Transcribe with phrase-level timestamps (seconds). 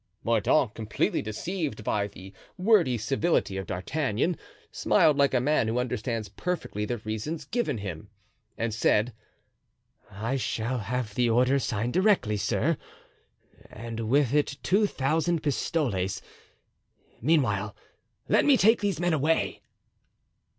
[0.23, 4.35] Mordaunt, completely deceived by the wordy civility of D'Artagnan,
[4.71, 8.09] smiled like a man who understands perfectly the reasons given him,
[8.57, 9.13] and said:
[10.09, 12.77] "I shall have the order signed directly, sir,
[13.69, 16.19] and with it two thousand pistoles;
[17.21, 17.75] meanwhile,
[18.27, 19.61] let me take these men away."